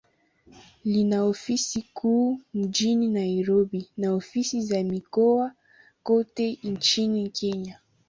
[0.85, 5.51] Lina ofisi kuu mjini Nairobi, na ofisi za mikoa
[6.03, 7.79] kote nchini Kenya.